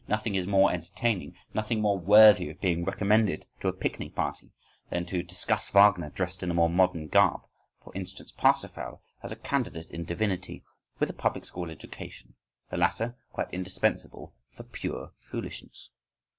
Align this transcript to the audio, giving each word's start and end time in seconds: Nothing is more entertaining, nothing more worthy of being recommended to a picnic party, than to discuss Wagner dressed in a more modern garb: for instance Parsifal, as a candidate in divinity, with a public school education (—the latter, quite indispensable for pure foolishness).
Nothing 0.07 0.33
is 0.33 0.47
more 0.47 0.71
entertaining, 0.71 1.35
nothing 1.53 1.79
more 1.79 1.95
worthy 1.99 2.49
of 2.49 2.59
being 2.59 2.83
recommended 2.83 3.45
to 3.59 3.67
a 3.67 3.71
picnic 3.73 4.15
party, 4.15 4.49
than 4.89 5.05
to 5.05 5.21
discuss 5.21 5.69
Wagner 5.69 6.09
dressed 6.09 6.41
in 6.41 6.49
a 6.49 6.55
more 6.55 6.71
modern 6.71 7.07
garb: 7.07 7.41
for 7.83 7.93
instance 7.95 8.31
Parsifal, 8.35 9.03
as 9.21 9.31
a 9.31 9.35
candidate 9.35 9.91
in 9.91 10.03
divinity, 10.03 10.63
with 10.97 11.11
a 11.11 11.13
public 11.13 11.45
school 11.45 11.69
education 11.69 12.33
(—the 12.71 12.77
latter, 12.77 13.15
quite 13.31 13.53
indispensable 13.53 14.33
for 14.49 14.63
pure 14.63 15.11
foolishness). 15.19 15.91